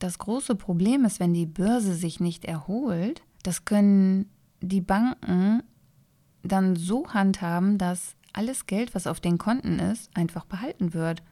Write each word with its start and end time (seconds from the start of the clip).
das 0.00 0.18
große 0.18 0.56
Problem 0.56 1.04
ist, 1.04 1.20
wenn 1.20 1.32
die 1.32 1.46
Börse 1.46 1.94
sich 1.94 2.18
nicht 2.18 2.44
erholt, 2.44 3.22
das 3.42 3.64
können 3.64 4.28
die 4.60 4.80
Banken 4.80 5.62
dann 6.42 6.74
so 6.74 7.08
handhaben, 7.12 7.78
dass 7.78 8.16
alles 8.32 8.66
Geld, 8.66 8.94
was 8.94 9.06
auf 9.06 9.20
den 9.20 9.38
Konten 9.38 9.78
ist, 9.78 10.10
einfach 10.16 10.44
behalten 10.44 10.94
wird. 10.94 11.22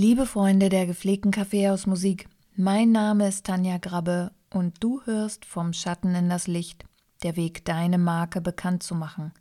Liebe 0.00 0.26
Freunde 0.26 0.68
der 0.68 0.86
gepflegten 0.86 1.32
Kaffeehausmusik, 1.32 2.28
mein 2.54 2.92
Name 2.92 3.26
ist 3.26 3.46
Tanja 3.46 3.78
Grabbe 3.78 4.30
und 4.48 4.76
du 4.78 5.02
hörst 5.02 5.44
vom 5.44 5.72
Schatten 5.72 6.14
in 6.14 6.28
das 6.28 6.46
Licht, 6.46 6.84
der 7.24 7.34
Weg, 7.34 7.64
deine 7.64 7.98
Marke 7.98 8.40
bekannt 8.40 8.84
zu 8.84 8.94
machen. 8.94 9.32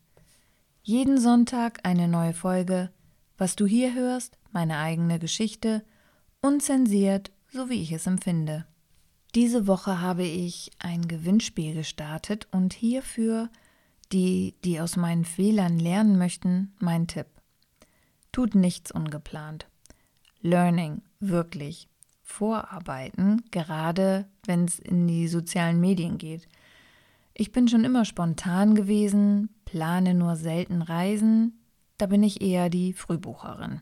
Jeden 0.81 1.19
Sonntag 1.19 1.81
eine 1.83 2.07
neue 2.07 2.33
Folge, 2.33 2.89
was 3.37 3.55
du 3.55 3.67
hier 3.67 3.93
hörst, 3.93 4.39
meine 4.51 4.79
eigene 4.79 5.19
Geschichte, 5.19 5.85
unzensiert, 6.41 7.31
so 7.51 7.69
wie 7.69 7.83
ich 7.83 7.91
es 7.91 8.07
empfinde. 8.07 8.65
Diese 9.35 9.67
Woche 9.67 10.01
habe 10.01 10.23
ich 10.23 10.71
ein 10.79 11.07
Gewinnspiel 11.07 11.75
gestartet 11.75 12.47
und 12.51 12.73
hierfür 12.73 13.51
die, 14.11 14.55
die 14.65 14.81
aus 14.81 14.95
meinen 14.95 15.23
Fehlern 15.23 15.77
lernen 15.77 16.17
möchten, 16.17 16.73
mein 16.79 17.05
Tipp. 17.05 17.27
Tut 18.31 18.55
nichts 18.55 18.91
ungeplant. 18.91 19.67
Learning 20.41 21.01
wirklich 21.19 21.87
vorarbeiten, 22.23 23.43
gerade 23.51 24.27
wenn 24.45 24.65
es 24.65 24.79
in 24.79 25.07
die 25.07 25.27
sozialen 25.27 25.79
Medien 25.79 26.17
geht. 26.17 26.47
Ich 27.33 27.51
bin 27.51 27.67
schon 27.67 27.85
immer 27.85 28.03
spontan 28.03 28.75
gewesen, 28.75 29.49
plane 29.65 30.13
nur 30.13 30.35
selten 30.35 30.81
Reisen, 30.81 31.59
da 31.97 32.05
bin 32.05 32.23
ich 32.23 32.41
eher 32.41 32.69
die 32.69 32.93
Frühbucherin. 32.93 33.81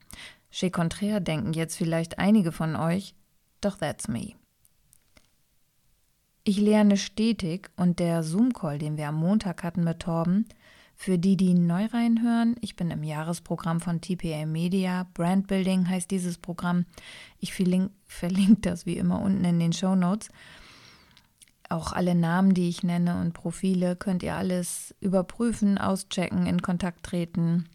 Chez 0.52 0.72
Contraire 0.72 1.22
denken 1.22 1.54
jetzt 1.54 1.76
vielleicht 1.76 2.20
einige 2.20 2.52
von 2.52 2.76
euch, 2.76 3.16
doch 3.62 3.78
that's 3.78 4.08
me. 4.08 4.34
Ich 6.44 6.58
lerne 6.58 6.96
stetig 6.96 7.70
und 7.76 8.00
der 8.00 8.24
Zoom-Call, 8.24 8.78
den 8.78 8.98
wir 8.98 9.08
am 9.08 9.16
Montag 9.16 9.64
hatten 9.64 9.84
mit 9.84 10.02
Torben, 10.02 10.48
für 10.96 11.18
die, 11.20 11.36
die 11.36 11.54
neu 11.54 11.86
reinhören, 11.86 12.56
ich 12.62 12.76
bin 12.76 12.90
im 12.90 13.04
Jahresprogramm 13.04 13.82
von 13.82 14.02
TPA 14.02 14.46
Media. 14.46 15.08
Brandbuilding 15.14 15.90
heißt 15.90 16.10
dieses 16.10 16.38
Programm. 16.38 16.86
Ich 17.40 17.54
verlinke, 17.54 17.94
verlinke 18.06 18.62
das 18.62 18.86
wie 18.86 18.98
immer 18.98 19.22
unten 19.22 19.44
in 19.44 19.60
den 19.60 19.74
Show 19.74 19.96
Notes. 19.96 20.30
Auch 21.70 21.92
alle 21.92 22.16
Namen, 22.16 22.54
die 22.54 22.70
ich 22.70 22.84
nenne 22.84 23.20
und 23.20 23.34
Profile, 23.34 23.96
könnt 23.96 24.24
ihr 24.24 24.36
alles 24.36 24.96
überprüfen, 25.02 25.78
auschecken, 25.78 26.46
in 26.46 26.62
Kontakt 26.62 27.04
treten. 27.04 27.68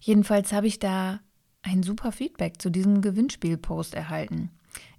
Jedenfalls 0.00 0.52
habe 0.52 0.66
ich 0.66 0.78
da 0.78 1.20
ein 1.62 1.82
super 1.82 2.12
Feedback 2.12 2.60
zu 2.60 2.70
diesem 2.70 3.00
Gewinnspiel-Post 3.00 3.94
erhalten. 3.94 4.50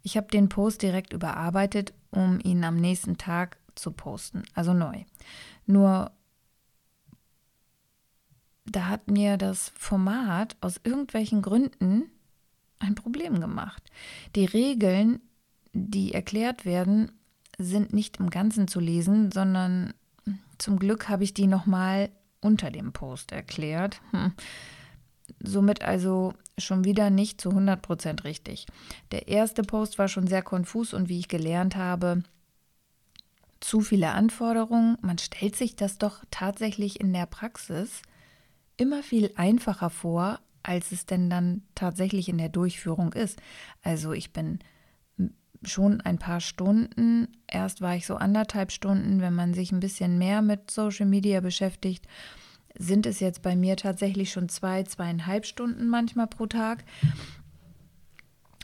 Ich 0.02 0.18
habe 0.18 0.28
den 0.28 0.50
Post 0.50 0.82
direkt 0.82 1.14
überarbeitet, 1.14 1.94
um 2.12 2.40
ihn 2.44 2.64
am 2.64 2.76
nächsten 2.76 3.18
Tag 3.18 3.58
zu 3.76 3.92
posten, 3.92 4.44
also 4.54 4.74
neu. 4.74 5.04
Nur 5.66 6.12
da 8.72 8.88
hat 8.88 9.10
mir 9.10 9.38
das 9.38 9.72
Format 9.78 10.56
aus 10.62 10.80
irgendwelchen 10.84 11.42
Gründen 11.42 12.12
ein 12.80 12.96
Problem 12.96 13.40
gemacht. 13.40 13.84
Die 14.36 14.46
Regeln, 14.46 15.22
die 15.74 16.14
erklärt 16.14 16.66
werden, 16.66 17.12
sind 17.58 17.94
nicht 17.94 18.18
im 18.20 18.30
Ganzen 18.30 18.68
zu 18.68 18.80
lesen, 18.80 19.32
sondern 19.32 19.94
zum 20.58 20.80
Glück 20.80 21.10
habe 21.10 21.24
ich 21.24 21.34
die 21.34 21.48
nochmal 21.48 22.10
unter 22.42 22.72
dem 22.72 22.94
Post 22.94 23.32
erklärt. 23.32 24.02
Hm. 24.12 24.34
Somit 25.42 25.84
also 25.84 26.34
schon 26.58 26.84
wieder 26.84 27.10
nicht 27.10 27.40
zu 27.40 27.50
100% 27.50 28.24
richtig. 28.24 28.66
Der 29.12 29.28
erste 29.28 29.62
Post 29.64 29.98
war 29.98 30.08
schon 30.08 30.28
sehr 30.28 30.42
konfus 30.42 30.94
und 30.94 31.10
wie 31.10 31.20
ich 31.20 31.28
gelernt 31.28 31.76
habe, 31.76 32.24
zu 33.60 33.82
viele 33.82 34.12
Anforderungen. 34.12 34.98
Man 35.02 35.18
stellt 35.18 35.56
sich 35.56 35.76
das 35.76 35.98
doch 35.98 36.24
tatsächlich 36.32 37.00
in 37.00 37.14
der 37.14 37.26
Praxis 37.26 38.02
immer 38.80 39.04
viel 39.04 39.32
einfacher 39.36 39.90
vor, 39.90 40.40
als 40.64 40.92
es 40.92 41.06
denn 41.06 41.30
dann 41.30 41.64
tatsächlich 41.76 42.30
in 42.30 42.38
der 42.38 42.50
Durchführung 42.50 43.14
ist. 43.14 43.40
Also 43.82 44.14
ich 44.14 44.34
bin 44.34 44.60
schon 45.64 46.02
ein 46.02 46.18
paar 46.18 46.40
Stunden, 46.40 47.28
erst 47.48 47.82
war 47.82 47.96
ich 47.96 48.06
so 48.06 48.16
anderthalb 48.16 48.72
Stunden, 48.72 49.20
wenn 49.20 49.34
man 49.34 49.54
sich 49.54 49.72
ein 49.72 49.82
bisschen 49.82 50.18
mehr 50.18 50.42
mit 50.42 50.72
Social 50.72 51.06
Media 51.06 51.42
beschäftigt, 51.42 52.08
sind 52.78 53.06
es 53.06 53.20
jetzt 53.20 53.42
bei 53.42 53.56
mir 53.56 53.76
tatsächlich 53.76 54.32
schon 54.32 54.48
zwei, 54.48 54.84
zweieinhalb 54.84 55.46
Stunden 55.46 55.88
manchmal 55.88 56.28
pro 56.28 56.46
Tag. 56.46 56.86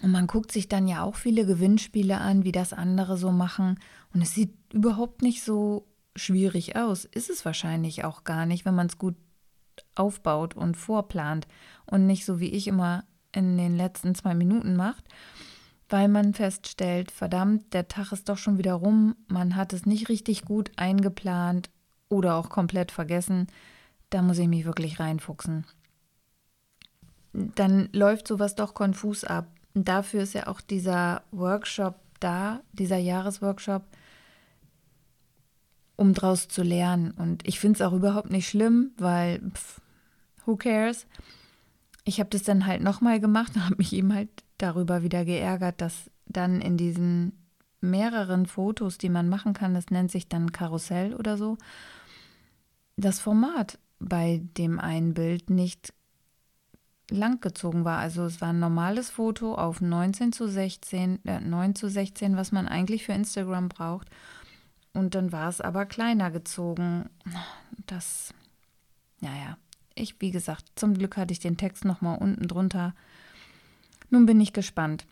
Und 0.01 0.11
man 0.11 0.27
guckt 0.27 0.51
sich 0.51 0.69
dann 0.69 0.87
ja 0.87 1.03
auch 1.03 1.15
viele 1.15 1.45
Gewinnspiele 1.45 2.19
an, 2.19 2.43
wie 2.43 2.51
das 2.51 2.71
andere 2.73 3.17
so 3.17 3.31
machen. 3.31 3.79
Und 4.13 4.21
es 4.21 4.33
sieht 4.33 4.53
überhaupt 4.71 5.21
nicht 5.21 5.43
so 5.43 5.87
schwierig 6.15 6.75
aus. 6.75 7.05
Ist 7.05 7.29
es 7.29 7.43
wahrscheinlich 7.43 8.03
auch 8.03 8.23
gar 8.23 8.45
nicht, 8.45 8.65
wenn 8.65 8.75
man 8.75 8.87
es 8.87 8.97
gut 8.97 9.15
aufbaut 9.95 10.55
und 10.55 10.75
vorplant 10.75 11.47
und 11.85 12.05
nicht 12.05 12.25
so 12.25 12.39
wie 12.39 12.49
ich 12.49 12.67
immer 12.67 13.03
in 13.31 13.57
den 13.57 13.75
letzten 13.75 14.15
zwei 14.15 14.33
Minuten 14.33 14.75
macht, 14.75 15.03
weil 15.89 16.07
man 16.07 16.33
feststellt, 16.33 17.11
verdammt, 17.11 17.73
der 17.73 17.87
Tag 17.87 18.11
ist 18.11 18.29
doch 18.29 18.37
schon 18.37 18.57
wieder 18.57 18.73
rum, 18.73 19.15
man 19.27 19.55
hat 19.55 19.73
es 19.73 19.85
nicht 19.85 20.09
richtig 20.09 20.45
gut 20.45 20.71
eingeplant 20.77 21.69
oder 22.09 22.35
auch 22.35 22.49
komplett 22.49 22.91
vergessen, 22.91 23.47
da 24.09 24.21
muss 24.21 24.37
ich 24.37 24.47
mich 24.47 24.65
wirklich 24.65 24.99
reinfuchsen. 24.99 25.65
Dann 27.33 27.89
läuft 27.91 28.27
sowas 28.27 28.55
doch 28.55 28.73
konfus 28.73 29.25
ab. 29.25 29.47
Dafür 29.73 30.23
ist 30.23 30.33
ja 30.33 30.47
auch 30.47 30.61
dieser 30.61 31.23
Workshop 31.31 31.95
da, 32.21 32.61
dieser 32.71 32.97
Jahresworkshop, 32.97 33.83
um 35.95 36.13
daraus 36.13 36.47
zu 36.47 36.63
lernen. 36.63 37.11
Und 37.11 37.47
ich 37.47 37.59
finde 37.59 37.77
es 37.77 37.81
auch 37.81 37.93
überhaupt 37.93 38.29
nicht 38.29 38.49
schlimm, 38.49 38.91
weil 38.97 39.39
pff, 39.51 39.81
who 40.45 40.55
cares? 40.55 41.07
Ich 42.03 42.19
habe 42.19 42.29
das 42.29 42.43
dann 42.43 42.65
halt 42.65 42.81
nochmal 42.81 43.19
gemacht 43.19 43.55
und 43.55 43.65
habe 43.65 43.75
mich 43.77 43.93
eben 43.93 44.13
halt 44.13 44.29
darüber 44.57 45.03
wieder 45.03 45.25
geärgert, 45.25 45.81
dass 45.81 46.09
dann 46.25 46.61
in 46.61 46.77
diesen 46.77 47.33
mehreren 47.81 48.45
Fotos, 48.45 48.97
die 48.97 49.09
man 49.09 49.29
machen 49.29 49.53
kann, 49.53 49.73
das 49.73 49.89
nennt 49.89 50.11
sich 50.11 50.27
dann 50.27 50.51
Karussell 50.51 51.13
oder 51.13 51.37
so, 51.37 51.57
das 52.97 53.19
Format 53.19 53.77
bei 53.99 54.41
dem 54.57 54.79
einen 54.79 55.13
Bild 55.13 55.49
nicht 55.49 55.93
lang 57.09 57.39
gezogen 57.39 57.85
war. 57.85 57.99
Also 57.99 58.23
es 58.23 58.41
war 58.41 58.49
ein 58.49 58.59
normales 58.59 59.09
Foto 59.09 59.55
auf 59.55 59.81
19 59.81 60.31
zu 60.31 60.47
16, 60.47 61.23
äh, 61.25 61.39
9 61.39 61.75
zu 61.75 61.89
16, 61.89 62.35
was 62.35 62.51
man 62.51 62.67
eigentlich 62.67 63.05
für 63.05 63.13
Instagram 63.13 63.69
braucht. 63.69 64.09
Und 64.95 65.13
dann 65.13 65.31
war 65.33 65.49
es 65.49 65.59
aber 65.59 65.85
kleiner 65.85 66.31
gezogen. 66.31 67.09
Das, 67.85 68.33
naja, 69.19 69.57
ich, 69.93 70.19
wie 70.21 70.31
gesagt, 70.31 70.65
zum 70.75 70.93
Glück 70.93 71.17
hatte 71.17 71.33
ich 71.33 71.39
den 71.39 71.57
Text 71.57 71.83
nochmal 71.83 72.17
unten 72.17 72.47
drunter. 72.47 72.95
Nun 74.09 74.25
bin 74.25 74.39
ich 74.39 74.53
gespannt. 74.53 75.05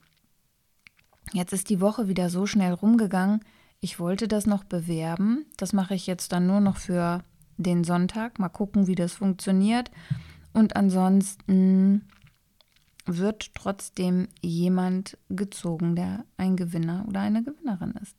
Jetzt 1.33 1.51
ist 1.51 1.69
die 1.69 1.81
Woche 1.81 2.07
wieder 2.07 2.29
so 2.29 2.45
schnell 2.45 2.73
rumgegangen. 2.73 3.43
Ich 3.81 3.99
wollte 3.99 4.29
das 4.29 4.45
noch 4.45 4.63
bewerben. 4.63 5.45
Das 5.57 5.73
mache 5.73 5.95
ich 5.95 6.07
jetzt 6.07 6.31
dann 6.31 6.47
nur 6.47 6.61
noch 6.61 6.77
für 6.77 7.21
den 7.57 7.83
Sonntag. 7.83 8.39
Mal 8.39 8.49
gucken, 8.49 8.87
wie 8.87 8.95
das 8.95 9.13
funktioniert. 9.13 9.91
Und 10.53 10.77
ansonsten 10.77 12.07
wird 13.05 13.53
trotzdem 13.53 14.29
jemand 14.41 15.17
gezogen, 15.27 15.97
der 15.97 16.23
ein 16.37 16.55
Gewinner 16.55 17.05
oder 17.07 17.19
eine 17.19 17.43
Gewinnerin 17.43 17.95
ist. 18.01 18.15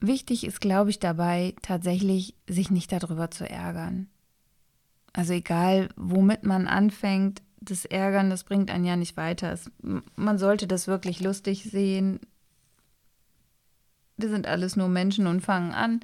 Wichtig 0.00 0.44
ist, 0.44 0.60
glaube 0.60 0.90
ich, 0.90 0.98
dabei 0.98 1.54
tatsächlich, 1.62 2.34
sich 2.48 2.70
nicht 2.70 2.90
darüber 2.90 3.30
zu 3.30 3.48
ärgern. 3.48 4.08
Also 5.12 5.34
egal, 5.34 5.90
womit 5.96 6.44
man 6.44 6.66
anfängt, 6.66 7.42
das 7.60 7.84
Ärgern, 7.84 8.30
das 8.30 8.44
bringt 8.44 8.70
einen 8.70 8.86
ja 8.86 8.96
nicht 8.96 9.16
weiter. 9.18 9.52
Es, 9.52 9.70
man 10.16 10.38
sollte 10.38 10.66
das 10.66 10.86
wirklich 10.86 11.20
lustig 11.20 11.64
sehen. 11.64 12.20
Wir 14.16 14.30
sind 14.30 14.46
alles 14.46 14.76
nur 14.76 14.88
Menschen 14.88 15.26
und 15.26 15.42
fangen 15.42 15.72
an. 15.72 16.00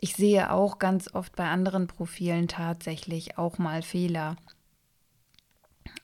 Ich 0.00 0.16
sehe 0.16 0.52
auch 0.52 0.78
ganz 0.78 1.14
oft 1.14 1.36
bei 1.36 1.48
anderen 1.48 1.86
Profilen 1.86 2.48
tatsächlich 2.48 3.38
auch 3.38 3.58
mal 3.58 3.82
Fehler. 3.82 4.36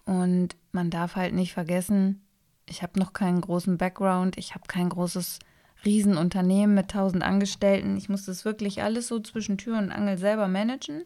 Und 0.04 0.56
man 0.70 0.90
darf 0.90 1.16
halt 1.16 1.34
nicht 1.34 1.52
vergessen, 1.52 2.22
ich 2.66 2.82
habe 2.82 2.98
noch 2.98 3.12
keinen 3.12 3.40
großen 3.40 3.76
Background, 3.76 4.38
ich 4.38 4.54
habe 4.54 4.64
kein 4.66 4.88
großes 4.88 5.40
Riesenunternehmen 5.84 6.74
mit 6.74 6.90
tausend 6.90 7.22
Angestellten. 7.22 7.96
Ich 7.96 8.08
musste 8.08 8.30
es 8.30 8.44
wirklich 8.44 8.82
alles 8.82 9.08
so 9.08 9.20
zwischen 9.20 9.58
Tür 9.58 9.78
und 9.78 9.90
Angel 9.90 10.18
selber 10.18 10.48
managen. 10.48 11.04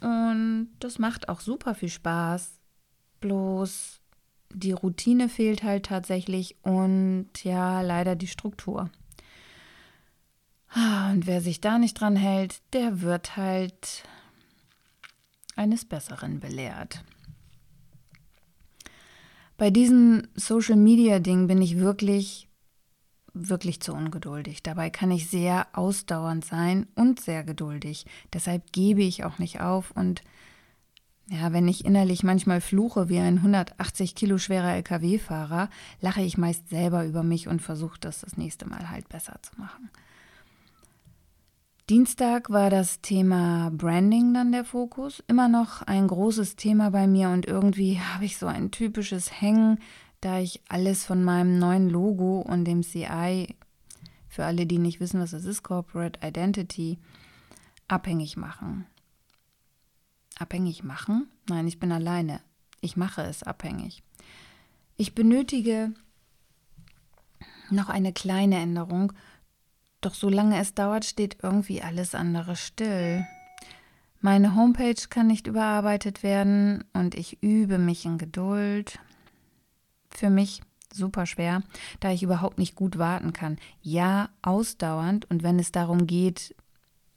Und 0.00 0.68
das 0.80 0.98
macht 0.98 1.28
auch 1.28 1.40
super 1.40 1.74
viel 1.74 1.88
Spaß. 1.88 2.52
Bloß 3.20 4.00
die 4.50 4.72
Routine 4.72 5.28
fehlt 5.28 5.62
halt 5.62 5.86
tatsächlich 5.86 6.56
und 6.62 7.28
ja, 7.42 7.82
leider 7.82 8.16
die 8.16 8.28
Struktur. 8.28 8.90
Ah, 10.70 11.10
und 11.10 11.26
wer 11.26 11.40
sich 11.40 11.60
da 11.60 11.78
nicht 11.78 11.94
dran 11.94 12.16
hält, 12.16 12.60
der 12.72 13.00
wird 13.00 13.36
halt 13.36 14.04
eines 15.56 15.84
Besseren 15.84 16.40
belehrt. 16.40 17.02
Bei 19.56 19.70
diesem 19.70 20.28
Social 20.34 20.76
Media 20.76 21.18
Ding 21.18 21.48
bin 21.48 21.60
ich 21.60 21.78
wirklich, 21.78 22.47
wirklich 23.38 23.80
zu 23.80 23.92
ungeduldig. 23.92 24.62
Dabei 24.62 24.90
kann 24.90 25.10
ich 25.10 25.28
sehr 25.28 25.66
ausdauernd 25.72 26.44
sein 26.44 26.86
und 26.94 27.20
sehr 27.20 27.44
geduldig. 27.44 28.06
Deshalb 28.32 28.72
gebe 28.72 29.02
ich 29.02 29.24
auch 29.24 29.38
nicht 29.38 29.60
auf 29.60 29.90
und 29.92 30.22
ja, 31.30 31.52
wenn 31.52 31.68
ich 31.68 31.84
innerlich 31.84 32.22
manchmal 32.22 32.62
fluche 32.62 33.10
wie 33.10 33.18
ein 33.18 33.36
180 33.38 34.14
Kilo 34.14 34.38
schwerer 34.38 34.74
LKW-Fahrer, 34.76 35.68
lache 36.00 36.22
ich 36.22 36.38
meist 36.38 36.70
selber 36.70 37.04
über 37.04 37.22
mich 37.22 37.48
und 37.48 37.60
versuche 37.60 38.00
das 38.00 38.20
das 38.22 38.38
nächste 38.38 38.66
Mal 38.66 38.90
halt 38.90 39.10
besser 39.10 39.36
zu 39.42 39.60
machen. 39.60 39.90
Dienstag 41.90 42.50
war 42.50 42.68
das 42.68 43.00
Thema 43.00 43.70
Branding 43.72 44.34
dann 44.34 44.52
der 44.52 44.64
Fokus. 44.64 45.22
Immer 45.26 45.48
noch 45.48 45.82
ein 45.82 46.06
großes 46.06 46.56
Thema 46.56 46.90
bei 46.90 47.06
mir 47.06 47.30
und 47.30 47.46
irgendwie 47.46 47.98
habe 47.98 48.26
ich 48.26 48.36
so 48.36 48.46
ein 48.46 48.70
typisches 48.70 49.40
Hängen, 49.40 49.78
da 50.20 50.38
ich 50.38 50.62
alles 50.68 51.04
von 51.04 51.22
meinem 51.22 51.58
neuen 51.58 51.88
Logo 51.88 52.40
und 52.40 52.64
dem 52.64 52.82
CI, 52.82 53.56
für 54.28 54.44
alle, 54.44 54.66
die 54.66 54.78
nicht 54.78 55.00
wissen, 55.00 55.20
was 55.20 55.32
es 55.32 55.44
ist, 55.44 55.62
Corporate 55.62 56.20
Identity, 56.26 56.98
abhängig 57.88 58.36
machen. 58.36 58.86
Abhängig 60.38 60.84
machen? 60.84 61.28
Nein, 61.48 61.66
ich 61.66 61.78
bin 61.80 61.90
alleine. 61.90 62.40
Ich 62.80 62.96
mache 62.96 63.22
es 63.22 63.42
abhängig. 63.42 64.02
Ich 64.96 65.14
benötige 65.14 65.92
noch 67.70 67.88
eine 67.88 68.12
kleine 68.12 68.56
Änderung 68.56 69.12
doch 70.00 70.14
solange 70.14 70.60
es 70.60 70.74
dauert, 70.74 71.04
steht 71.04 71.38
irgendwie 71.42 71.82
alles 71.82 72.14
andere 72.14 72.54
still. 72.56 73.26
Meine 74.20 74.54
Homepage 74.54 75.08
kann 75.08 75.26
nicht 75.26 75.46
überarbeitet 75.46 76.22
werden 76.22 76.84
und 76.92 77.14
ich 77.14 77.42
übe 77.42 77.78
mich 77.78 78.04
in 78.04 78.18
Geduld. 78.18 78.98
Für 80.18 80.30
mich 80.30 80.62
super 80.92 81.26
schwer, 81.26 81.62
da 82.00 82.10
ich 82.10 82.24
überhaupt 82.24 82.58
nicht 82.58 82.74
gut 82.74 82.98
warten 82.98 83.32
kann. 83.32 83.56
Ja, 83.82 84.30
ausdauernd 84.42 85.30
und 85.30 85.44
wenn 85.44 85.60
es 85.60 85.70
darum 85.70 86.08
geht, 86.08 86.56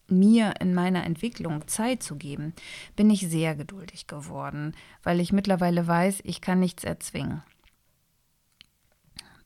mir 0.08 0.54
in 0.60 0.76
meiner 0.76 1.04
Entwicklung 1.04 1.68
Zeit 1.68 2.04
zu 2.04 2.16
geben, 2.16 2.54
bin 2.96 3.10
ich 3.10 3.28
sehr 3.28 3.56
geduldig 3.56 4.06
geworden, 4.06 4.76
weil 5.02 5.20
ich 5.20 5.34
mittlerweile 5.34 5.88
weiß, 5.88 6.20
ich 6.26 6.42
kann 6.42 6.60
nichts 6.60 6.84
erzwingen. 6.84 7.42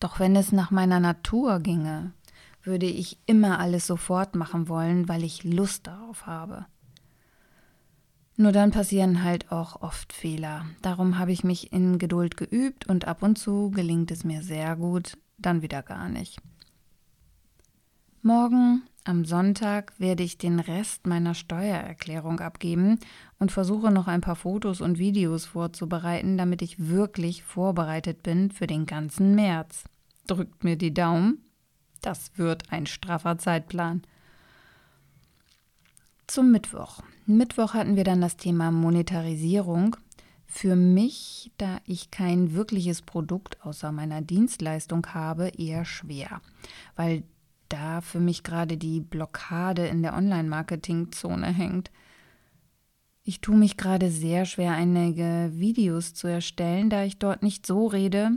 Doch 0.02 0.20
wenn 0.20 0.36
es 0.36 0.52
nach 0.52 0.70
meiner 0.70 1.00
Natur 1.00 1.62
ginge, 1.62 2.12
würde 2.62 2.88
ich 2.88 3.20
immer 3.26 3.60
alles 3.60 3.88
sofort 3.88 4.36
machen 4.36 4.68
wollen, 4.68 5.08
weil 5.08 5.24
ich 5.24 5.46
Lust 5.46 5.88
darauf 5.88 6.26
habe. 6.26 6.66
Nur 8.38 8.52
dann 8.52 8.72
passieren 8.72 9.24
halt 9.24 9.52
auch 9.52 9.82
oft 9.82 10.12
Fehler. 10.12 10.66
Darum 10.82 11.18
habe 11.18 11.32
ich 11.32 11.44
mich 11.44 11.72
in 11.72 11.98
Geduld 12.00 12.36
geübt 12.36 12.88
und 12.88 13.06
ab 13.06 13.24
und 13.24 13.38
zu 13.38 13.72
gelingt 13.72 14.12
es 14.12 14.24
mir 14.24 14.42
sehr 14.42 14.76
gut, 14.76 15.18
dann 15.38 15.62
wieder 15.62 15.82
gar 15.84 16.10
nicht. 16.10 16.40
Morgen, 18.22 18.84
am 19.06 19.24
Sonntag, 19.24 19.94
werde 20.00 20.24
ich 20.24 20.38
den 20.38 20.60
Rest 20.60 21.08
meiner 21.08 21.34
Steuererklärung 21.34 22.40
abgeben 22.40 23.00
und 23.40 23.52
versuche 23.52 23.92
noch 23.92 24.08
ein 24.08 24.22
paar 24.22 24.36
Fotos 24.36 24.82
und 24.82 24.98
Videos 24.98 25.46
vorzubereiten, 25.46 26.38
damit 26.38 26.62
ich 26.62 26.90
wirklich 26.90 27.44
vorbereitet 27.44 28.24
bin 28.24 28.52
für 28.52 28.68
den 28.68 28.86
ganzen 28.86 29.36
März. 29.36 29.86
Drückt 30.28 30.64
mir 30.64 30.76
die 30.76 30.94
Daumen 30.94 31.46
das 32.06 32.38
wird 32.38 32.72
ein 32.72 32.86
straffer 32.86 33.40
Zeitplan. 33.40 34.04
Zum 36.28 36.52
Mittwoch. 36.52 37.02
Mittwoch 37.28 37.74
hatten 37.76 37.96
wir 37.96 38.04
dann 38.04 38.20
das 38.20 38.36
Thema 38.36 38.72
Monetarisierung. 38.72 39.96
Für 40.48 40.76
mich, 40.76 41.52
da 41.58 41.80
ich 41.86 42.10
kein 42.12 42.54
wirkliches 42.54 43.02
Produkt 43.02 43.64
außer 43.64 43.92
meiner 43.92 44.22
Dienstleistung 44.22 45.06
habe, 45.14 45.50
eher 45.50 45.86
schwer, 45.86 46.42
weil 46.96 47.24
da 47.70 48.02
für 48.02 48.20
mich 48.20 48.44
gerade 48.44 48.78
die 48.78 49.02
Blockade 49.02 49.86
in 49.88 50.02
der 50.02 50.16
Online-Marketing-Zone 50.16 51.48
hängt. 51.48 51.92
Ich 53.24 53.42
tue 53.42 53.58
mich 53.58 53.78
gerade 53.78 54.10
sehr 54.10 54.46
schwer, 54.46 54.74
einige 54.74 55.52
Videos 55.54 56.14
zu 56.14 56.28
erstellen, 56.28 56.90
da 56.90 57.04
ich 57.04 57.18
dort 57.18 57.44
nicht 57.44 57.66
so 57.66 57.88
rede, 57.88 58.32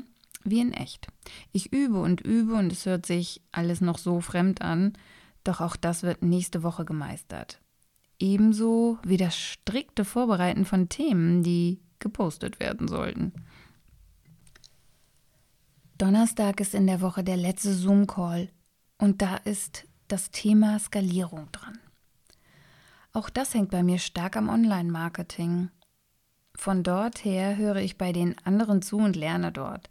wie 0.44 0.60
in 0.60 0.72
echt. 0.72 1.08
Ich 1.52 1.72
übe 1.72 2.00
und 2.00 2.20
übe 2.20 2.54
und 2.54 2.72
es 2.72 2.86
hört 2.86 3.06
sich 3.06 3.42
alles 3.52 3.80
noch 3.80 3.98
so 3.98 4.20
fremd 4.20 4.62
an, 4.62 4.94
doch 5.44 5.60
auch 5.60 5.76
das 5.76 6.02
wird 6.02 6.22
nächste 6.22 6.62
Woche 6.62 6.84
gemeistert. 6.84 7.60
Ebenso 8.18 8.98
wie 9.04 9.16
das 9.16 9.36
strikte 9.36 10.04
Vorbereiten 10.04 10.64
von 10.64 10.88
Themen, 10.88 11.42
die 11.42 11.80
gepostet 11.98 12.60
werden 12.60 12.88
sollten. 12.88 13.32
Donnerstag 15.98 16.60
ist 16.60 16.74
in 16.74 16.86
der 16.86 17.00
Woche 17.00 17.24
der 17.24 17.36
letzte 17.36 17.74
Zoom-Call 17.74 18.50
und 18.98 19.20
da 19.22 19.36
ist 19.36 19.84
das 20.06 20.30
Thema 20.30 20.78
Skalierung 20.78 21.50
dran. 21.52 21.78
Auch 23.12 23.30
das 23.30 23.54
hängt 23.54 23.70
bei 23.70 23.82
mir 23.82 23.98
stark 23.98 24.36
am 24.36 24.48
Online-Marketing. 24.48 25.70
Von 26.54 26.82
dort 26.82 27.24
her 27.24 27.56
höre 27.56 27.76
ich 27.76 27.98
bei 27.98 28.12
den 28.12 28.36
anderen 28.44 28.82
zu 28.82 28.98
und 28.98 29.16
lerne 29.16 29.52
dort. 29.52 29.88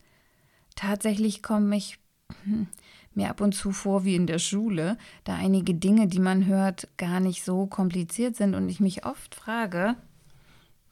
Tatsächlich 0.75 1.43
komme 1.43 1.75
ich 1.75 1.99
hm, 2.43 2.67
mir 3.17 3.29
ab 3.29 3.41
und 3.41 3.53
zu 3.53 3.71
vor 3.71 4.05
wie 4.05 4.15
in 4.15 4.27
der 4.27 4.39
Schule, 4.39 4.97
da 5.25 5.35
einige 5.35 5.73
Dinge, 5.73 6.07
die 6.07 6.19
man 6.19 6.45
hört, 6.45 6.87
gar 6.97 7.19
nicht 7.19 7.43
so 7.43 7.65
kompliziert 7.65 8.37
sind 8.37 8.55
und 8.55 8.69
ich 8.69 8.79
mich 8.79 9.05
oft 9.05 9.35
frage, 9.35 9.95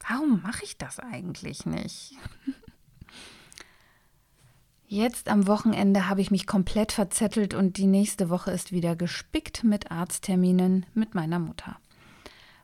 warum 0.06 0.42
mache 0.42 0.64
ich 0.64 0.76
das 0.76 0.98
eigentlich 0.98 1.64
nicht? 1.64 2.12
Jetzt 4.88 5.28
am 5.28 5.48
Wochenende 5.48 6.08
habe 6.08 6.20
ich 6.20 6.30
mich 6.30 6.46
komplett 6.46 6.92
verzettelt 6.92 7.54
und 7.54 7.76
die 7.76 7.88
nächste 7.88 8.30
Woche 8.30 8.52
ist 8.52 8.70
wieder 8.70 8.94
gespickt 8.94 9.64
mit 9.64 9.90
Arztterminen 9.90 10.86
mit 10.94 11.14
meiner 11.14 11.40
Mutter. 11.40 11.76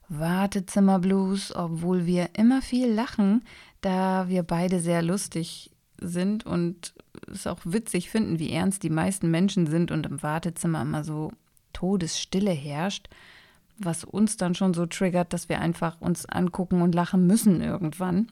Wartezimmerblues, 0.09 1.55
obwohl 1.57 2.07
wir 2.07 2.31
immer 2.35 2.63
viel 2.63 2.93
lachen, 2.93 3.43
da 3.81 4.29
wir 4.29 4.45
beide 4.45 4.79
sehr 4.79 5.03
lustig 5.03 5.72
sind 6.07 6.45
und 6.47 6.95
es 7.31 7.47
auch 7.47 7.61
witzig 7.65 8.11
finden, 8.11 8.39
wie 8.39 8.53
ernst 8.53 8.83
die 8.83 8.91
meisten 8.91 9.31
Menschen 9.31 9.67
sind 9.67 9.91
und 9.91 10.07
im 10.07 10.23
Wartezimmer 10.23 10.83
immer 10.83 11.05
so 11.05 11.33
Todesstille 11.73 12.51
herrscht, 12.51 13.09
was 13.79 14.05
uns 14.05 14.37
dann 14.37 14.55
schon 14.55 14.75
so 14.75 14.87
triggert, 14.87 15.33
dass 15.33 15.49
wir 15.49 15.61
einfach 15.61 16.01
uns 16.01 16.27
angucken 16.27 16.83
und 16.83 16.95
lachen 16.95 17.27
müssen 17.27 17.61
irgendwann. 17.61 18.31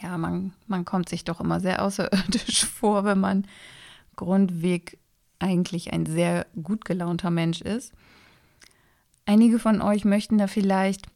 Ja, 0.00 0.18
man, 0.18 0.52
man 0.66 0.84
kommt 0.84 1.08
sich 1.08 1.24
doch 1.24 1.40
immer 1.40 1.60
sehr 1.60 1.82
außerirdisch 1.82 2.64
vor, 2.66 3.04
wenn 3.04 3.20
man 3.20 3.46
grundweg 4.14 4.98
eigentlich 5.38 5.92
ein 5.92 6.06
sehr 6.06 6.46
gut 6.62 6.84
gelaunter 6.84 7.30
Mensch 7.30 7.60
ist. 7.60 7.92
Einige 9.26 9.58
von 9.58 9.82
euch 9.82 10.04
möchten 10.04 10.38
da 10.38 10.46
vielleicht 10.46 11.06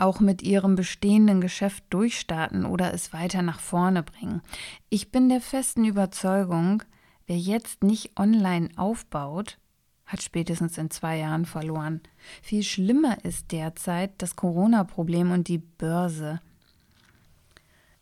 auch 0.00 0.20
mit 0.20 0.42
ihrem 0.42 0.74
bestehenden 0.74 1.40
Geschäft 1.40 1.84
durchstarten 1.90 2.64
oder 2.64 2.92
es 2.94 3.12
weiter 3.12 3.42
nach 3.42 3.60
vorne 3.60 4.02
bringen. 4.02 4.42
Ich 4.88 5.10
bin 5.10 5.28
der 5.28 5.40
festen 5.40 5.84
Überzeugung, 5.84 6.82
wer 7.26 7.38
jetzt 7.38 7.82
nicht 7.82 8.18
online 8.18 8.70
aufbaut, 8.76 9.58
hat 10.06 10.22
spätestens 10.22 10.76
in 10.76 10.90
zwei 10.90 11.18
Jahren 11.18 11.46
verloren. 11.46 12.00
Viel 12.42 12.62
schlimmer 12.62 13.24
ist 13.24 13.52
derzeit 13.52 14.10
das 14.18 14.34
Corona-Problem 14.34 15.30
und 15.30 15.46
die 15.48 15.58
Börse. 15.58 16.40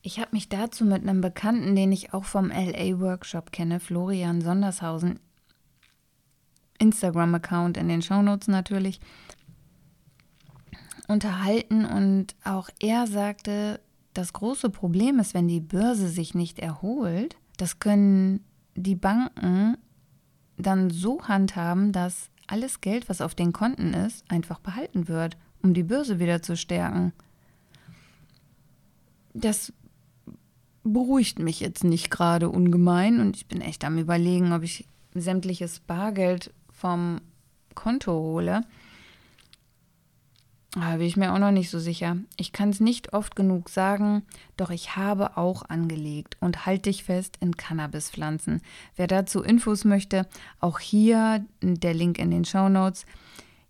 Ich 0.01 0.19
habe 0.19 0.31
mich 0.33 0.49
dazu 0.49 0.85
mit 0.85 1.03
einem 1.03 1.21
Bekannten, 1.21 1.77
den 1.77 1.93
ich 1.93 2.15
auch 2.15 2.25
vom 2.25 2.49
LA-Workshop 2.49 3.53
kenne, 3.53 3.79
Florian 3.79 4.41
Sondershausen, 4.41 5.21
Instagram-Account 6.79 7.77
in 7.77 7.89
den 7.89 8.01
Shownotes 8.01 8.49
natürlich, 8.49 9.01
unterhalten 11.09 11.85
und 11.85 12.37
auch 12.45 12.69
er 12.79 13.07
sagte, 13.07 13.81
das 14.15 14.33
große 14.33 14.71
Problem 14.71 15.19
ist, 15.19 15.35
wenn 15.35 15.49
die 15.49 15.61
Börse 15.61 16.09
sich 16.09 16.35
nicht 16.35 16.59
erholt, 16.59 17.37
das 17.57 17.81
können 17.81 18.45
die 18.75 18.95
Banken 18.95 19.77
dann 20.57 20.91
so 20.91 21.23
handhaben, 21.23 21.93
dass 21.93 22.31
alles 22.47 22.81
Geld, 22.81 23.09
was 23.09 23.21
auf 23.21 23.35
den 23.35 23.53
Konten 23.53 23.95
ist, 23.95 24.29
einfach 24.31 24.59
behalten 24.59 25.09
wird, 25.09 25.37
um 25.63 25.75
die 25.75 25.83
Börse 25.83 26.19
wieder 26.19 26.43
zu 26.43 26.57
stärken. 26.57 27.13
Das 29.35 29.73
beruhigt 30.83 31.39
mich 31.39 31.61
jetzt 31.61 31.85
nicht 31.85 32.11
gerade 32.11 32.49
ungemein 32.49 33.21
und 33.21 33.37
ich 33.37 33.47
bin 33.47 33.61
echt 33.61 33.85
am 33.85 33.99
Überlegen, 33.99 34.53
ob 34.53 34.63
ich 34.63 34.87
sämtliches 35.15 35.81
Bargeld 35.81 36.53
vom 36.71 37.21
Konto 37.75 38.13
hole. 38.13 38.63
Da 40.73 40.97
bin 40.97 41.07
ich 41.07 41.17
mir 41.17 41.33
auch 41.33 41.39
noch 41.39 41.51
nicht 41.51 41.71
so 41.71 41.79
sicher. 41.79 42.19
Ich 42.37 42.53
kann 42.53 42.69
es 42.71 42.81
nicht 42.81 43.15
oft 43.15 43.35
genug 43.35 43.71
sagen, 43.71 44.23
doch 44.57 44.71
ich 44.71 44.97
habe 44.97 45.39
auch 45.39 45.63
angelegt 45.63 46.37
und 46.41 46.67
halte 46.67 46.91
dich 46.91 47.05
fest 47.05 47.37
in 47.41 47.57
Cannabispflanzen. 47.57 48.61
Wer 48.95 49.07
dazu 49.07 49.43
Infos 49.43 49.85
möchte, 49.85 50.27
auch 50.61 50.79
hier 50.79 51.45
der 51.63 51.95
Link 51.95 52.19
in 52.19 52.31
den 52.31 52.45
Show 52.45 52.69
Notes. 52.69 53.07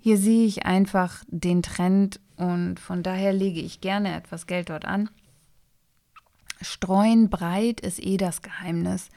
Hier 0.01 0.19
sehe 0.19 0.47
ich 0.47 0.67
einfach 0.67 1.23
den 1.29 1.63
Trend 1.63 2.21
und 2.37 2.81
von 2.81 3.03
daher 3.03 3.33
lege 3.33 3.61
ich 3.61 3.81
gerne 3.81 4.17
etwas 4.17 4.47
Geld 4.47 4.71
dort 4.71 4.85
an. 4.85 5.09
Streuen 6.61 7.31
breit 7.31 7.81
ist 7.81 8.05
eh 8.05 8.17
das 8.17 8.43
Geheimnis. 8.43 9.11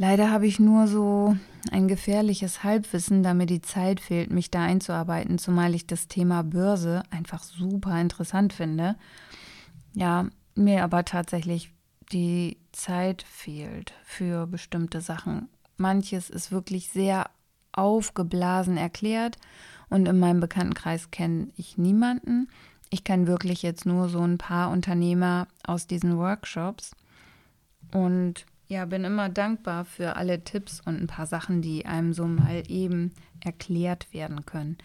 Leider 0.00 0.30
habe 0.30 0.46
ich 0.46 0.60
nur 0.60 0.86
so 0.86 1.36
ein 1.72 1.88
gefährliches 1.88 2.62
Halbwissen, 2.62 3.24
da 3.24 3.34
mir 3.34 3.46
die 3.46 3.62
Zeit 3.62 3.98
fehlt, 3.98 4.30
mich 4.30 4.48
da 4.48 4.62
einzuarbeiten, 4.62 5.38
zumal 5.38 5.74
ich 5.74 5.88
das 5.88 6.06
Thema 6.06 6.44
Börse 6.44 7.02
einfach 7.10 7.42
super 7.42 8.00
interessant 8.00 8.52
finde. 8.52 8.94
Ja, 9.94 10.28
mir 10.54 10.84
aber 10.84 11.04
tatsächlich 11.04 11.72
die 12.12 12.58
Zeit 12.70 13.22
fehlt 13.22 13.92
für 14.04 14.46
bestimmte 14.46 15.00
Sachen. 15.00 15.48
Manches 15.78 16.30
ist 16.30 16.52
wirklich 16.52 16.90
sehr 16.90 17.28
aufgeblasen 17.72 18.76
erklärt 18.76 19.36
und 19.90 20.06
in 20.06 20.20
meinem 20.20 20.38
Bekanntenkreis 20.38 21.10
kenne 21.10 21.48
ich 21.56 21.76
niemanden. 21.76 22.48
Ich 22.90 23.02
kenne 23.02 23.26
wirklich 23.26 23.62
jetzt 23.62 23.84
nur 23.84 24.08
so 24.08 24.20
ein 24.20 24.38
paar 24.38 24.70
Unternehmer 24.70 25.48
aus 25.66 25.88
diesen 25.88 26.16
Workshops 26.18 26.92
und 27.92 28.46
ja, 28.68 28.84
bin 28.84 29.04
immer 29.04 29.28
dankbar 29.28 29.84
für 29.84 30.16
alle 30.16 30.44
Tipps 30.44 30.80
und 30.84 31.00
ein 31.00 31.06
paar 31.06 31.26
Sachen, 31.26 31.62
die 31.62 31.86
einem 31.86 32.12
so 32.12 32.26
mal 32.26 32.62
eben 32.68 33.12
erklärt 33.40 34.12
werden 34.12 34.44
können. 34.44 34.76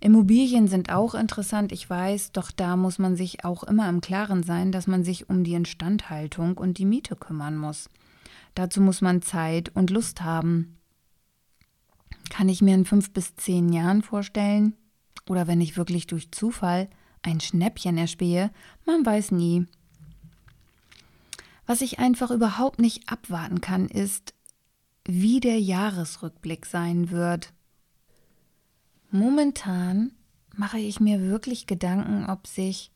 Immobilien 0.00 0.66
sind 0.68 0.90
auch 0.90 1.14
interessant, 1.14 1.72
ich 1.72 1.88
weiß, 1.88 2.32
doch 2.32 2.50
da 2.50 2.76
muss 2.76 2.98
man 2.98 3.16
sich 3.16 3.44
auch 3.44 3.64
immer 3.64 3.88
im 3.88 4.00
Klaren 4.00 4.42
sein, 4.42 4.72
dass 4.72 4.86
man 4.86 5.04
sich 5.04 5.28
um 5.28 5.44
die 5.44 5.54
Instandhaltung 5.54 6.56
und 6.56 6.78
die 6.78 6.86
Miete 6.86 7.16
kümmern 7.16 7.56
muss. 7.56 7.90
Dazu 8.54 8.80
muss 8.80 9.00
man 9.00 9.22
Zeit 9.22 9.70
und 9.74 9.90
Lust 9.90 10.22
haben. 10.22 10.78
Kann 12.30 12.48
ich 12.48 12.62
mir 12.62 12.74
in 12.74 12.84
fünf 12.84 13.12
bis 13.12 13.34
zehn 13.36 13.72
Jahren 13.72 14.02
vorstellen? 14.02 14.74
Oder 15.28 15.46
wenn 15.46 15.60
ich 15.60 15.76
wirklich 15.76 16.06
durch 16.06 16.30
Zufall 16.32 16.88
ein 17.22 17.40
Schnäppchen 17.40 17.98
erspähe? 17.98 18.50
Man 18.86 19.04
weiß 19.04 19.32
nie. 19.32 19.66
Was 21.70 21.82
ich 21.82 22.00
einfach 22.00 22.32
überhaupt 22.32 22.80
nicht 22.80 23.08
abwarten 23.08 23.60
kann, 23.60 23.86
ist, 23.86 24.34
wie 25.04 25.38
der 25.38 25.60
Jahresrückblick 25.60 26.66
sein 26.66 27.12
wird. 27.12 27.52
Momentan 29.12 30.10
mache 30.56 30.80
ich 30.80 30.98
mir 30.98 31.22
wirklich 31.22 31.68
Gedanken, 31.68 32.28
ob 32.28 32.48
sich 32.48 32.90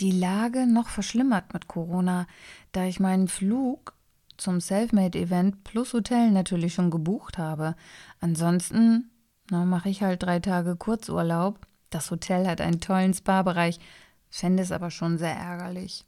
die 0.00 0.12
Lage 0.12 0.66
noch 0.66 0.88
verschlimmert 0.88 1.52
mit 1.52 1.68
Corona, 1.68 2.26
da 2.72 2.86
ich 2.86 3.00
meinen 3.00 3.28
Flug 3.28 3.92
zum 4.38 4.62
Selfmade-Event 4.62 5.62
plus 5.64 5.92
Hotel 5.92 6.30
natürlich 6.30 6.72
schon 6.72 6.90
gebucht 6.90 7.36
habe. 7.36 7.76
Ansonsten 8.18 9.10
mache 9.50 9.90
ich 9.90 10.02
halt 10.02 10.22
drei 10.22 10.40
Tage 10.40 10.76
Kurzurlaub. 10.76 11.66
Das 11.90 12.10
Hotel 12.10 12.46
hat 12.46 12.62
einen 12.62 12.80
tollen 12.80 13.12
Spa-Bereich, 13.12 13.78
fände 14.30 14.62
es 14.62 14.72
aber 14.72 14.90
schon 14.90 15.18
sehr 15.18 15.36
ärgerlich. 15.36 16.06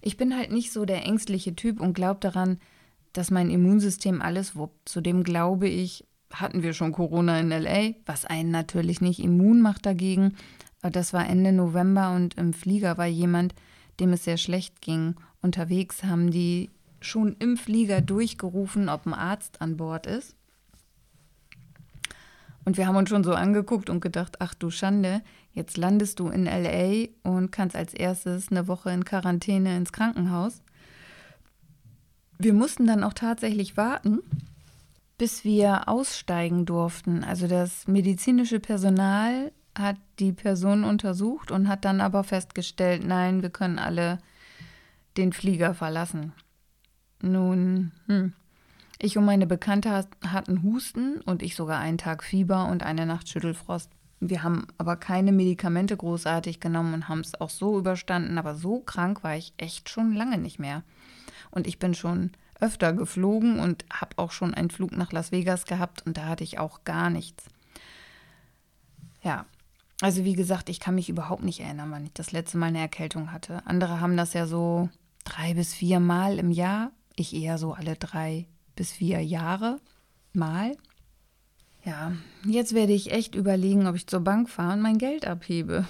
Ich 0.00 0.16
bin 0.16 0.36
halt 0.36 0.52
nicht 0.52 0.72
so 0.72 0.84
der 0.84 1.04
ängstliche 1.04 1.54
Typ 1.54 1.80
und 1.80 1.94
glaube 1.94 2.20
daran, 2.20 2.58
dass 3.12 3.30
mein 3.30 3.50
Immunsystem 3.50 4.22
alles 4.22 4.56
wuppt. 4.56 4.88
Zudem 4.88 5.24
glaube 5.24 5.68
ich, 5.68 6.04
hatten 6.32 6.62
wir 6.62 6.72
schon 6.72 6.92
Corona 6.92 7.40
in 7.40 7.50
LA, 7.50 7.94
was 8.06 8.24
einen 8.24 8.50
natürlich 8.50 9.00
nicht 9.00 9.20
immun 9.20 9.60
macht 9.60 9.86
dagegen. 9.86 10.34
Das 10.82 11.12
war 11.12 11.28
Ende 11.28 11.52
November 11.52 12.14
und 12.14 12.34
im 12.34 12.52
Flieger 12.52 12.98
war 12.98 13.06
jemand, 13.06 13.54
dem 13.98 14.12
es 14.12 14.24
sehr 14.24 14.36
schlecht 14.36 14.80
ging. 14.80 15.16
Unterwegs 15.42 16.04
haben 16.04 16.30
die 16.30 16.70
schon 17.00 17.36
im 17.38 17.56
Flieger 17.56 18.00
durchgerufen, 18.00 18.88
ob 18.88 19.06
ein 19.06 19.14
Arzt 19.14 19.60
an 19.60 19.76
Bord 19.76 20.06
ist. 20.06 20.36
Und 22.64 22.76
wir 22.76 22.86
haben 22.86 22.96
uns 22.96 23.08
schon 23.08 23.24
so 23.24 23.34
angeguckt 23.34 23.88
und 23.88 24.00
gedacht, 24.00 24.36
ach 24.40 24.54
du 24.54 24.70
Schande, 24.70 25.22
jetzt 25.52 25.76
landest 25.76 26.20
du 26.20 26.28
in 26.28 26.44
LA 26.44 27.08
und 27.22 27.50
kannst 27.50 27.76
als 27.76 27.94
erstes 27.94 28.50
eine 28.50 28.68
Woche 28.68 28.90
in 28.90 29.04
Quarantäne 29.04 29.76
ins 29.76 29.92
Krankenhaus. 29.92 30.62
Wir 32.38 32.52
mussten 32.52 32.86
dann 32.86 33.04
auch 33.04 33.14
tatsächlich 33.14 33.76
warten, 33.76 34.20
bis 35.16 35.44
wir 35.44 35.88
aussteigen 35.88 36.66
durften. 36.66 37.24
Also 37.24 37.48
das 37.48 37.88
medizinische 37.88 38.60
Personal 38.60 39.50
hat 39.76 39.96
die 40.18 40.32
Person 40.32 40.84
untersucht 40.84 41.50
und 41.50 41.68
hat 41.68 41.84
dann 41.84 42.00
aber 42.00 42.24
festgestellt, 42.24 43.04
nein, 43.04 43.42
wir 43.42 43.50
können 43.50 43.78
alle 43.78 44.18
den 45.16 45.32
Flieger 45.32 45.74
verlassen. 45.74 46.32
Nun, 47.20 47.92
hm, 48.06 48.32
ich 48.98 49.16
und 49.16 49.24
meine 49.24 49.46
Bekannte 49.46 50.06
hatten 50.26 50.62
Husten 50.62 51.20
und 51.20 51.42
ich 51.42 51.54
sogar 51.54 51.78
einen 51.78 51.98
Tag 51.98 52.24
Fieber 52.24 52.66
und 52.66 52.82
eine 52.82 53.06
Nacht 53.06 53.28
Schüttelfrost. 53.28 53.90
Wir 54.20 54.42
haben 54.42 54.66
aber 54.78 54.96
keine 54.96 55.30
Medikamente 55.30 55.96
großartig 55.96 56.58
genommen 56.58 56.94
und 56.94 57.08
haben 57.08 57.20
es 57.20 57.40
auch 57.40 57.50
so 57.50 57.78
überstanden, 57.78 58.38
aber 58.38 58.56
so 58.56 58.80
krank 58.80 59.22
war 59.22 59.36
ich 59.36 59.52
echt 59.56 59.88
schon 59.88 60.12
lange 60.14 60.38
nicht 60.38 60.58
mehr. 60.58 60.82
Und 61.50 61.68
ich 61.68 61.78
bin 61.78 61.94
schon 61.94 62.32
öfter 62.60 62.92
geflogen 62.92 63.60
und 63.60 63.84
habe 63.92 64.18
auch 64.18 64.32
schon 64.32 64.54
einen 64.54 64.70
Flug 64.70 64.90
nach 64.92 65.12
Las 65.12 65.30
Vegas 65.30 65.64
gehabt 65.64 66.04
und 66.04 66.16
da 66.16 66.26
hatte 66.26 66.42
ich 66.42 66.58
auch 66.58 66.82
gar 66.82 67.10
nichts. 67.10 67.44
Ja, 69.22 69.46
also 70.00 70.24
wie 70.24 70.34
gesagt, 70.34 70.68
ich 70.68 70.80
kann 70.80 70.96
mich 70.96 71.08
überhaupt 71.08 71.44
nicht 71.44 71.60
erinnern, 71.60 71.92
wann 71.92 72.06
ich 72.06 72.12
das 72.12 72.32
letzte 72.32 72.58
Mal 72.58 72.66
eine 72.66 72.80
Erkältung 72.80 73.30
hatte. 73.30 73.62
Andere 73.64 74.00
haben 74.00 74.16
das 74.16 74.32
ja 74.32 74.46
so 74.46 74.88
drei 75.24 75.54
bis 75.54 75.72
vier 75.74 76.00
Mal 76.00 76.38
im 76.40 76.50
Jahr, 76.50 76.90
ich 77.14 77.34
eher 77.34 77.58
so 77.58 77.72
alle 77.74 77.94
drei 77.94 78.46
bis 78.78 78.92
vier 78.92 79.20
Jahre 79.20 79.80
mal. 80.32 80.76
Ja, 81.84 82.12
jetzt 82.44 82.74
werde 82.74 82.92
ich 82.92 83.10
echt 83.10 83.34
überlegen, 83.34 83.86
ob 83.88 83.96
ich 83.96 84.06
zur 84.06 84.20
Bank 84.20 84.48
fahre 84.48 84.74
und 84.74 84.82
mein 84.82 84.98
Geld 84.98 85.26
abhebe. 85.26 85.84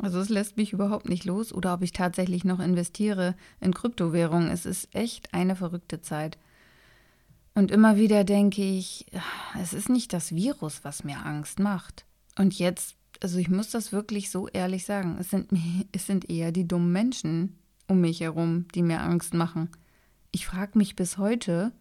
Also 0.00 0.18
es 0.18 0.28
lässt 0.28 0.56
mich 0.56 0.72
überhaupt 0.72 1.08
nicht 1.08 1.24
los 1.24 1.52
oder 1.52 1.74
ob 1.74 1.82
ich 1.82 1.92
tatsächlich 1.92 2.44
noch 2.44 2.58
investiere 2.58 3.36
in 3.60 3.72
Kryptowährungen. 3.72 4.50
Es 4.50 4.66
ist 4.66 4.92
echt 4.94 5.32
eine 5.32 5.54
verrückte 5.54 6.00
Zeit. 6.00 6.36
Und 7.54 7.70
immer 7.70 7.96
wieder 7.96 8.24
denke 8.24 8.62
ich, 8.62 9.06
es 9.60 9.72
ist 9.72 9.88
nicht 9.88 10.12
das 10.12 10.34
Virus, 10.34 10.80
was 10.82 11.04
mir 11.04 11.24
Angst 11.24 11.60
macht. 11.60 12.06
Und 12.36 12.58
jetzt, 12.58 12.96
also 13.20 13.38
ich 13.38 13.50
muss 13.50 13.70
das 13.70 13.92
wirklich 13.92 14.30
so 14.30 14.48
ehrlich 14.48 14.84
sagen, 14.84 15.16
es 15.20 15.30
sind, 15.30 15.50
es 15.92 16.06
sind 16.06 16.28
eher 16.28 16.50
die 16.50 16.66
dummen 16.66 16.90
Menschen 16.92 17.58
um 17.86 18.00
mich 18.00 18.20
herum, 18.20 18.66
die 18.74 18.82
mir 18.82 19.00
Angst 19.00 19.32
machen. 19.32 19.68
Ich 20.32 20.46
frage 20.46 20.78
mich 20.78 20.96
bis 20.96 21.18
heute, 21.18 21.72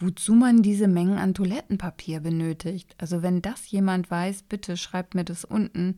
wozu 0.00 0.34
man 0.34 0.62
diese 0.62 0.88
Mengen 0.88 1.18
an 1.18 1.34
Toilettenpapier 1.34 2.20
benötigt. 2.20 2.94
Also 2.98 3.22
wenn 3.22 3.42
das 3.42 3.70
jemand 3.70 4.10
weiß, 4.10 4.42
bitte 4.44 4.76
schreibt 4.76 5.14
mir 5.14 5.24
das 5.24 5.44
unten 5.44 5.96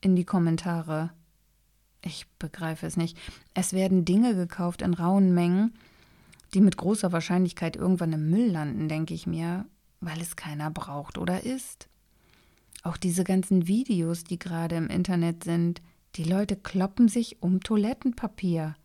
in 0.00 0.14
die 0.14 0.24
Kommentare. 0.24 1.10
Ich 2.02 2.26
begreife 2.38 2.86
es 2.86 2.96
nicht. 2.96 3.18
Es 3.52 3.72
werden 3.72 4.04
Dinge 4.04 4.36
gekauft 4.36 4.80
in 4.80 4.94
rauen 4.94 5.34
Mengen, 5.34 5.74
die 6.54 6.60
mit 6.60 6.76
großer 6.76 7.10
Wahrscheinlichkeit 7.10 7.76
irgendwann 7.76 8.12
im 8.12 8.30
Müll 8.30 8.50
landen, 8.50 8.88
denke 8.88 9.12
ich 9.12 9.26
mir, 9.26 9.66
weil 10.00 10.20
es 10.20 10.36
keiner 10.36 10.70
braucht 10.70 11.18
oder 11.18 11.42
isst. 11.42 11.88
Auch 12.84 12.96
diese 12.96 13.24
ganzen 13.24 13.66
Videos, 13.66 14.22
die 14.22 14.38
gerade 14.38 14.76
im 14.76 14.86
Internet 14.86 15.42
sind, 15.42 15.82
die 16.14 16.22
Leute 16.22 16.54
kloppen 16.54 17.08
sich 17.08 17.42
um 17.42 17.60
Toilettenpapier. 17.60 18.76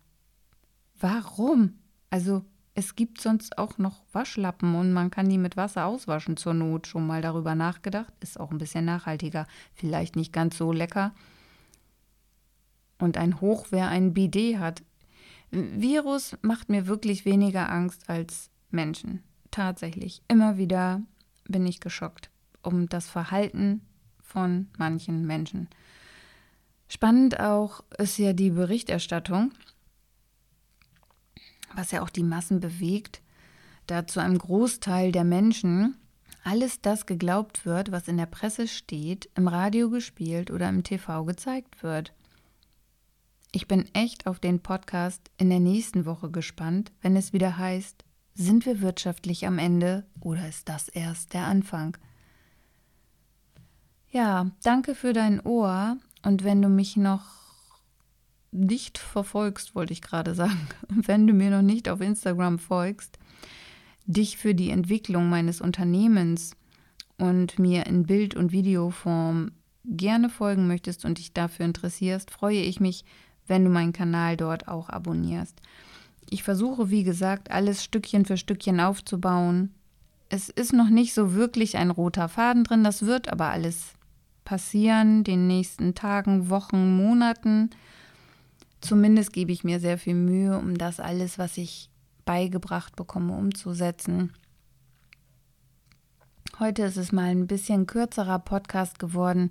Warum? 0.98 1.74
Also 2.10 2.44
es 2.74 2.96
gibt 2.96 3.20
sonst 3.20 3.58
auch 3.58 3.76
noch 3.78 4.02
Waschlappen 4.12 4.74
und 4.74 4.92
man 4.92 5.10
kann 5.10 5.28
die 5.28 5.38
mit 5.38 5.56
Wasser 5.56 5.86
auswaschen 5.86 6.36
zur 6.36 6.54
Not. 6.54 6.86
Schon 6.86 7.06
mal 7.06 7.20
darüber 7.20 7.54
nachgedacht? 7.54 8.12
Ist 8.20 8.40
auch 8.40 8.50
ein 8.50 8.58
bisschen 8.58 8.84
nachhaltiger. 8.84 9.46
Vielleicht 9.74 10.16
nicht 10.16 10.32
ganz 10.32 10.56
so 10.56 10.72
lecker. 10.72 11.12
Und 12.98 13.18
ein 13.18 13.40
Hoch, 13.40 13.66
wer 13.70 13.88
ein 13.88 14.14
Bidet 14.14 14.58
hat. 14.58 14.82
Virus 15.50 16.36
macht 16.40 16.70
mir 16.70 16.86
wirklich 16.86 17.26
weniger 17.26 17.70
Angst 17.70 18.08
als 18.08 18.50
Menschen. 18.70 19.22
Tatsächlich. 19.50 20.22
Immer 20.28 20.56
wieder 20.56 21.02
bin 21.46 21.66
ich 21.66 21.80
geschockt 21.80 22.30
um 22.62 22.88
das 22.88 23.08
Verhalten 23.08 23.82
von 24.22 24.68
manchen 24.78 25.26
Menschen. 25.26 25.68
Spannend 26.88 27.40
auch 27.40 27.82
ist 27.98 28.18
ja 28.18 28.32
die 28.32 28.50
Berichterstattung 28.50 29.52
was 31.74 31.90
ja 31.90 32.02
auch 32.02 32.10
die 32.10 32.22
Massen 32.22 32.60
bewegt, 32.60 33.22
da 33.86 34.06
zu 34.06 34.20
einem 34.20 34.38
Großteil 34.38 35.12
der 35.12 35.24
Menschen 35.24 35.96
alles 36.44 36.80
das 36.80 37.06
geglaubt 37.06 37.64
wird, 37.64 37.92
was 37.92 38.08
in 38.08 38.16
der 38.16 38.26
Presse 38.26 38.66
steht, 38.66 39.30
im 39.36 39.48
Radio 39.48 39.90
gespielt 39.90 40.50
oder 40.50 40.68
im 40.68 40.82
TV 40.82 41.24
gezeigt 41.24 41.82
wird. 41.82 42.12
Ich 43.52 43.68
bin 43.68 43.84
echt 43.94 44.26
auf 44.26 44.40
den 44.40 44.60
Podcast 44.60 45.30
in 45.36 45.50
der 45.50 45.60
nächsten 45.60 46.06
Woche 46.06 46.30
gespannt, 46.30 46.90
wenn 47.02 47.16
es 47.16 47.32
wieder 47.32 47.58
heißt, 47.58 48.04
sind 48.34 48.64
wir 48.64 48.80
wirtschaftlich 48.80 49.46
am 49.46 49.58
Ende 49.58 50.06
oder 50.20 50.48
ist 50.48 50.68
das 50.68 50.88
erst 50.88 51.34
der 51.34 51.46
Anfang? 51.46 51.98
Ja, 54.10 54.50
danke 54.62 54.94
für 54.94 55.12
dein 55.12 55.40
Ohr 55.40 55.98
und 56.22 56.44
wenn 56.44 56.62
du 56.62 56.68
mich 56.68 56.96
noch 56.96 57.41
nicht 58.52 58.98
verfolgst, 58.98 59.74
wollte 59.74 59.92
ich 59.92 60.02
gerade 60.02 60.34
sagen, 60.34 60.68
wenn 60.88 61.26
du 61.26 61.32
mir 61.32 61.50
noch 61.50 61.62
nicht 61.62 61.88
auf 61.88 62.00
Instagram 62.00 62.58
folgst, 62.58 63.18
dich 64.06 64.36
für 64.36 64.54
die 64.54 64.70
Entwicklung 64.70 65.28
meines 65.28 65.60
Unternehmens 65.60 66.56
und 67.18 67.58
mir 67.58 67.86
in 67.86 68.04
Bild- 68.04 68.36
und 68.36 68.52
Videoform 68.52 69.52
gerne 69.84 70.28
folgen 70.28 70.66
möchtest 70.66 71.04
und 71.04 71.18
dich 71.18 71.32
dafür 71.32 71.64
interessierst, 71.64 72.30
freue 72.30 72.60
ich 72.60 72.78
mich, 72.78 73.04
wenn 73.46 73.64
du 73.64 73.70
meinen 73.70 73.92
Kanal 73.92 74.36
dort 74.36 74.68
auch 74.68 74.88
abonnierst. 74.88 75.60
Ich 76.30 76.42
versuche, 76.42 76.90
wie 76.90 77.04
gesagt, 77.04 77.50
alles 77.50 77.82
Stückchen 77.82 78.24
für 78.24 78.36
Stückchen 78.36 78.80
aufzubauen. 78.80 79.74
Es 80.28 80.48
ist 80.48 80.72
noch 80.72 80.88
nicht 80.88 81.14
so 81.14 81.34
wirklich 81.34 81.76
ein 81.76 81.90
roter 81.90 82.28
Faden 82.28 82.64
drin, 82.64 82.84
das 82.84 83.04
wird 83.04 83.30
aber 83.30 83.46
alles 83.46 83.94
passieren, 84.44 85.24
den 85.24 85.46
nächsten 85.46 85.94
Tagen, 85.94 86.48
Wochen, 86.48 86.96
Monaten. 86.96 87.70
Zumindest 88.82 89.32
gebe 89.32 89.52
ich 89.52 89.64
mir 89.64 89.80
sehr 89.80 89.96
viel 89.96 90.14
Mühe, 90.14 90.58
um 90.58 90.76
das 90.76 91.00
alles, 91.00 91.38
was 91.38 91.56
ich 91.56 91.88
beigebracht 92.26 92.94
bekomme, 92.96 93.34
umzusetzen. 93.34 94.34
Heute 96.58 96.82
ist 96.82 96.98
es 96.98 97.10
mal 97.10 97.30
ein 97.30 97.46
bisschen 97.46 97.86
kürzerer 97.86 98.38
Podcast 98.38 98.98
geworden 98.98 99.50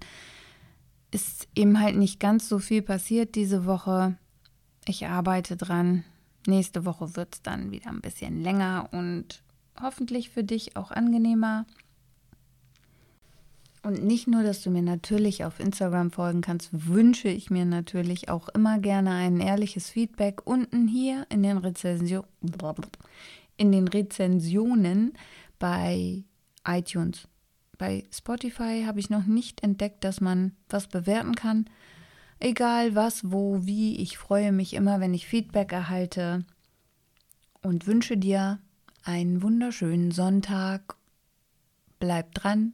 ist 1.12 1.48
eben 1.56 1.80
halt 1.80 1.98
nicht 1.98 2.20
ganz 2.20 2.48
so 2.50 2.58
viel 2.60 2.82
passiert 2.82 3.36
diese 3.36 3.66
Woche. 3.66 4.18
Ich 4.88 5.06
arbeite 5.06 5.58
dran. 5.58 6.04
Nächste 6.48 6.86
Woche 6.86 7.16
wird 7.16 7.36
es 7.36 7.42
dann 7.44 7.72
wieder 7.72 7.90
ein 7.90 8.02
bisschen 8.02 8.42
länger 8.42 8.90
und 8.92 9.44
hoffentlich 9.80 10.30
für 10.30 10.44
dich 10.44 10.76
auch 10.76 10.92
angenehmer. 10.92 11.66
Und 13.84 14.04
nicht 14.04 14.28
nur, 14.28 14.44
dass 14.44 14.62
du 14.62 14.70
mir 14.70 14.84
natürlich 14.84 15.44
auf 15.44 15.60
Instagram 15.60 16.12
folgen 16.12 16.42
kannst, 16.42 16.70
wünsche 16.72 17.30
ich 17.30 17.50
mir 17.50 17.66
natürlich 17.66 18.30
auch 18.30 18.48
immer 18.50 18.78
gerne 18.78 19.12
ein 19.12 19.40
ehrliches 19.40 19.90
Feedback 19.90 20.46
unten 20.46 20.88
hier 20.88 21.26
in 21.30 21.42
den, 21.42 21.58
Rezension, 21.58 22.24
in 23.58 23.72
den 23.72 23.88
Rezensionen 23.88 25.14
bei 25.58 26.24
iTunes. 26.66 27.28
Bei 27.80 28.04
Spotify 28.14 28.84
habe 28.86 29.00
ich 29.00 29.10
noch 29.10 29.26
nicht 29.26 29.64
entdeckt, 29.64 30.04
dass 30.04 30.22
man 30.22 30.52
was 30.70 30.86
bewerten 30.86 31.34
kann. 31.34 31.66
Egal 32.40 32.94
was, 32.94 33.32
wo, 33.32 33.66
wie, 33.66 33.96
ich 33.98 34.20
freue 34.20 34.52
mich 34.52 34.76
immer, 34.76 35.00
wenn 35.00 35.16
ich 35.16 35.26
Feedback 35.26 35.72
erhalte 35.72 36.46
und 37.64 37.88
wünsche 37.88 38.18
dir 38.18 38.60
einen 39.04 39.42
wunderschönen 39.42 40.12
Sonntag. 40.12 40.96
Bleib 42.00 42.36
dran 42.36 42.74